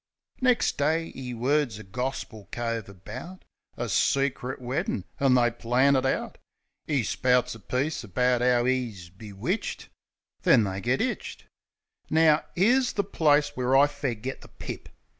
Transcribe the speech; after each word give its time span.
Nex' 0.41 0.71
day 0.71 1.13
'e 1.15 1.35
words 1.35 1.77
a 1.77 1.83
gorspil 1.83 2.49
cove 2.51 2.89
about 2.89 3.45
A 3.77 3.83
secrit 3.87 4.59
weddin'; 4.59 5.03
an' 5.19 5.35
they 5.35 5.51
plan 5.51 5.95
it 5.95 6.07
out. 6.07 6.39
'E 6.87 7.03
spouts 7.03 7.53
a 7.53 7.59
piece 7.59 8.03
about 8.03 8.41
'ow 8.41 8.65
'e's 8.65 9.11
bewitched: 9.11 9.89
Then 10.41 10.63
they 10.63 10.81
git 10.81 11.01
'itched... 11.03 11.45
Now, 12.09 12.43
'ere's 12.57 12.93
the 12.93 13.03
place 13.03 13.49
where 13.49 13.77
I 13.77 13.85
fair 13.85 14.15
git 14.15 14.41
the 14.41 14.47
pip 14.47 14.89